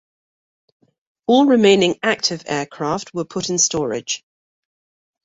All 1.27 1.45
remaining 1.45 1.99
active 2.01 2.41
aircraft 2.47 3.13
were 3.13 3.23
put 3.23 3.51
in 3.51 3.59
storage. 3.59 4.23